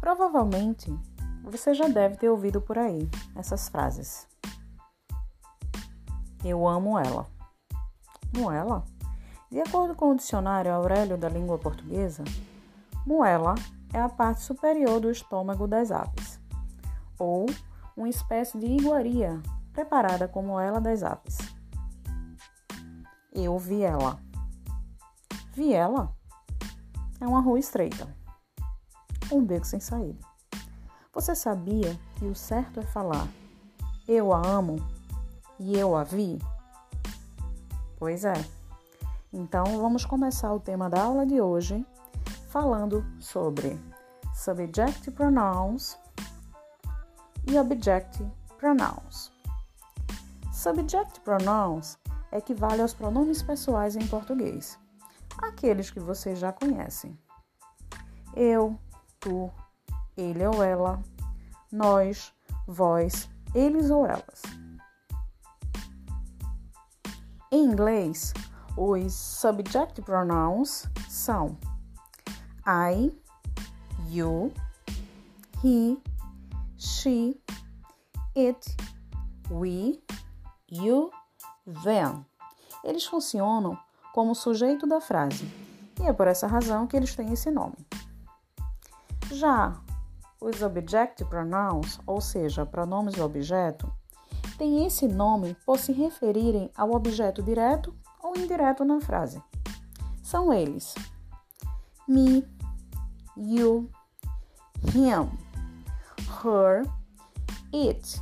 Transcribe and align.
Provavelmente 0.00 0.96
você 1.42 1.74
já 1.74 1.88
deve 1.88 2.16
ter 2.16 2.28
ouvido 2.28 2.60
por 2.60 2.78
aí 2.78 3.08
essas 3.34 3.68
frases. 3.68 4.28
Eu 6.44 6.68
amo 6.68 6.98
ela. 6.98 7.26
Moela? 8.36 8.84
De 9.50 9.60
acordo 9.60 9.94
com 9.94 10.10
o 10.10 10.16
dicionário 10.16 10.72
Aurélio 10.72 11.16
da 11.16 11.28
língua 11.28 11.58
portuguesa, 11.58 12.22
moela 13.06 13.54
é 13.92 13.98
a 13.98 14.08
parte 14.08 14.42
superior 14.42 15.00
do 15.00 15.10
estômago 15.10 15.66
das 15.66 15.90
aves, 15.90 16.38
ou 17.18 17.46
uma 17.96 18.08
espécie 18.08 18.58
de 18.58 18.66
iguaria 18.66 19.42
preparada 19.72 20.28
com 20.28 20.42
moela 20.42 20.80
das 20.80 21.02
aves. 21.02 21.38
Eu 23.32 23.58
vi 23.58 23.82
ela. 23.82 24.20
Vi 25.54 25.72
ela? 25.72 26.14
É 27.20 27.26
uma 27.26 27.40
rua 27.40 27.58
estreita, 27.58 28.14
um 29.30 29.44
beco 29.44 29.66
sem 29.66 29.80
saída. 29.80 30.18
Você 31.12 31.34
sabia 31.34 31.98
que 32.16 32.24
o 32.24 32.34
certo 32.34 32.80
é 32.80 32.82
falar 32.82 33.28
eu 34.06 34.32
a 34.32 34.40
amo 34.46 34.76
e 35.58 35.78
eu 35.78 35.94
a 35.94 36.02
vi? 36.02 36.38
Pois 37.98 38.24
é. 38.24 38.34
Então 39.30 39.64
vamos 39.80 40.06
começar 40.06 40.52
o 40.52 40.60
tema 40.60 40.88
da 40.88 41.02
aula 41.02 41.26
de 41.26 41.40
hoje 41.40 41.84
falando 42.48 43.04
sobre 43.20 43.78
subject 44.34 45.10
pronouns 45.10 45.98
e 47.46 47.58
object 47.58 48.24
pronouns. 48.56 49.30
Subject 50.52 51.20
pronouns 51.20 51.98
equivale 52.32 52.80
aos 52.80 52.94
pronomes 52.94 53.42
pessoais 53.42 53.94
em 53.94 54.06
português, 54.06 54.78
aqueles 55.42 55.90
que 55.90 56.00
vocês 56.00 56.38
já 56.38 56.52
conhecem. 56.52 57.18
Eu, 58.34 58.78
tu, 59.28 59.50
ele 60.16 60.46
ou 60.46 60.62
ela, 60.62 61.02
nós, 61.70 62.32
vós, 62.66 63.28
eles 63.54 63.90
ou 63.90 64.06
elas. 64.06 64.42
Em 67.52 67.64
inglês, 67.64 68.32
os 68.76 69.12
subject 69.12 70.00
pronouns 70.02 70.86
são 71.08 71.58
I, 72.66 73.12
you, 74.08 74.52
he, 75.62 75.98
she, 76.78 77.38
it, 78.34 78.76
we, 79.50 80.02
you, 80.70 81.10
them. 81.84 82.24
Eles 82.82 83.04
funcionam 83.04 83.78
como 84.14 84.34
sujeito 84.34 84.86
da 84.86 85.00
frase 85.00 85.46
e 86.00 86.06
é 86.06 86.12
por 86.12 86.26
essa 86.26 86.46
razão 86.46 86.86
que 86.86 86.96
eles 86.96 87.14
têm 87.14 87.32
esse 87.32 87.50
nome. 87.50 87.76
Já 89.30 89.78
os 90.40 90.62
object 90.62 91.24
pronouns, 91.24 91.98
ou 92.06 92.20
seja, 92.20 92.64
pronomes 92.64 93.14
do 93.14 93.24
objeto, 93.24 93.92
têm 94.56 94.86
esse 94.86 95.06
nome 95.06 95.56
por 95.66 95.78
se 95.78 95.92
referirem 95.92 96.70
ao 96.76 96.92
objeto 96.92 97.42
direto 97.42 97.94
ou 98.22 98.36
indireto 98.36 98.84
na 98.84 99.00
frase. 99.00 99.42
São 100.22 100.52
eles: 100.52 100.94
me, 102.06 102.46
you, 103.36 103.90
him, 104.94 105.28
her, 106.42 106.84
it, 107.74 108.20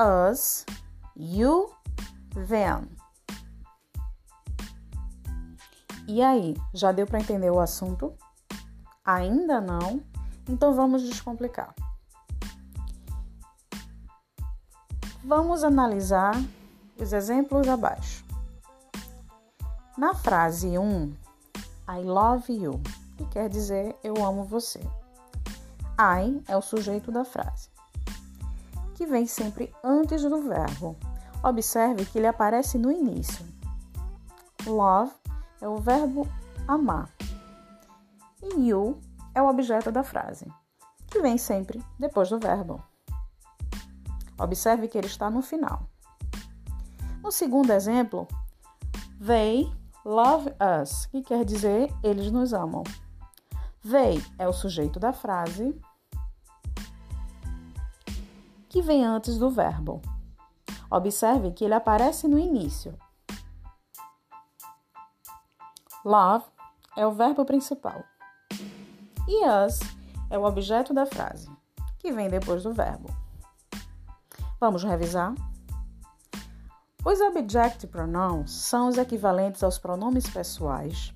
us, 0.00 0.64
you, 1.14 1.70
them. 2.48 2.88
E 6.08 6.22
aí, 6.22 6.56
já 6.72 6.92
deu 6.92 7.04
para 7.04 7.18
entender 7.18 7.50
o 7.50 7.58
assunto? 7.58 8.16
Ainda 9.06 9.60
não? 9.60 10.02
Então 10.48 10.74
vamos 10.74 11.02
descomplicar. 11.02 11.72
Vamos 15.22 15.62
analisar 15.62 16.34
os 16.98 17.12
exemplos 17.12 17.68
abaixo. 17.68 18.24
Na 19.96 20.12
frase 20.12 20.76
1, 20.76 21.14
I 21.88 22.02
love 22.02 22.52
you, 22.52 22.80
que 23.16 23.24
quer 23.26 23.48
dizer 23.48 23.96
eu 24.02 24.24
amo 24.24 24.44
você. 24.44 24.80
I 25.98 26.42
é 26.48 26.56
o 26.56 26.60
sujeito 26.60 27.12
da 27.12 27.24
frase, 27.24 27.70
que 28.96 29.06
vem 29.06 29.26
sempre 29.26 29.72
antes 29.84 30.22
do 30.22 30.42
verbo. 30.42 30.96
Observe 31.42 32.04
que 32.06 32.18
ele 32.18 32.26
aparece 32.26 32.76
no 32.76 32.90
início. 32.90 33.46
Love 34.66 35.12
é 35.60 35.68
o 35.68 35.76
verbo 35.76 36.28
amar. 36.66 37.08
E 38.42 38.68
you 38.68 39.00
é 39.34 39.42
o 39.42 39.48
objeto 39.48 39.90
da 39.90 40.02
frase, 40.02 40.46
que 41.06 41.20
vem 41.20 41.38
sempre 41.38 41.82
depois 41.98 42.28
do 42.28 42.38
verbo. 42.38 42.82
Observe 44.38 44.88
que 44.88 44.98
ele 44.98 45.06
está 45.06 45.30
no 45.30 45.42
final. 45.42 45.88
No 47.22 47.32
segundo 47.32 47.70
exemplo, 47.70 48.28
they 49.24 49.72
love 50.04 50.48
us, 50.82 51.06
que 51.06 51.22
quer 51.22 51.44
dizer 51.44 51.92
eles 52.02 52.30
nos 52.30 52.52
amam. 52.52 52.84
They 53.82 54.22
é 54.38 54.46
o 54.46 54.52
sujeito 54.52 55.00
da 55.00 55.12
frase 55.12 55.78
que 58.68 58.82
vem 58.82 59.04
antes 59.04 59.38
do 59.38 59.48
verbo. 59.48 60.02
Observe 60.90 61.50
que 61.52 61.64
ele 61.64 61.74
aparece 61.74 62.28
no 62.28 62.38
início. 62.38 62.96
Love 66.04 66.44
é 66.96 67.06
o 67.06 67.12
verbo 67.12 67.44
principal. 67.44 68.04
E 69.28 69.44
us 69.44 69.80
é 70.30 70.38
o 70.38 70.44
objeto 70.44 70.94
da 70.94 71.04
frase, 71.04 71.50
que 71.98 72.12
vem 72.12 72.28
depois 72.28 72.62
do 72.62 72.72
verbo. 72.72 73.08
Vamos 74.60 74.84
revisar? 74.84 75.34
Os 77.04 77.20
object 77.20 77.86
pronouns 77.86 78.50
são 78.50 78.88
os 78.88 78.98
equivalentes 78.98 79.62
aos 79.62 79.78
pronomes 79.78 80.28
pessoais 80.28 81.12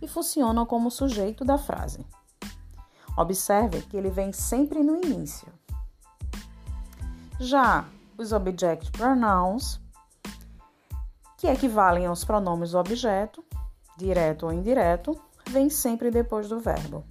e 0.00 0.08
funcionam 0.08 0.66
como 0.66 0.90
sujeito 0.90 1.44
da 1.44 1.56
frase. 1.56 2.06
Observe 3.16 3.82
que 3.82 3.96
ele 3.96 4.10
vem 4.10 4.32
sempre 4.32 4.82
no 4.82 4.96
início. 4.96 5.52
Já 7.38 7.84
os 8.16 8.32
object 8.32 8.90
pronouns, 8.92 9.80
que 11.36 11.46
equivalem 11.46 12.06
aos 12.06 12.24
pronomes 12.24 12.72
do 12.72 12.78
objeto, 12.78 13.44
direto 13.96 14.46
ou 14.46 14.52
indireto, 14.52 15.20
vêm 15.48 15.68
sempre 15.68 16.10
depois 16.10 16.48
do 16.48 16.58
verbo. 16.58 17.04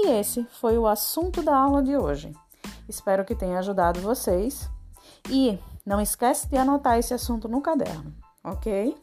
E 0.00 0.10
esse 0.10 0.44
foi 0.60 0.78
o 0.78 0.86
assunto 0.86 1.42
da 1.42 1.56
aula 1.56 1.82
de 1.82 1.96
hoje. 1.96 2.32
Espero 2.88 3.24
que 3.24 3.34
tenha 3.34 3.58
ajudado 3.58 4.00
vocês. 4.00 4.70
E 5.28 5.58
não 5.84 6.00
esquece 6.00 6.48
de 6.48 6.56
anotar 6.56 6.98
esse 6.98 7.12
assunto 7.12 7.48
no 7.48 7.60
caderno, 7.60 8.14
ok? 8.44 8.96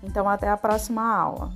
Então 0.00 0.28
até 0.28 0.48
a 0.48 0.56
próxima 0.56 1.02
aula. 1.02 1.52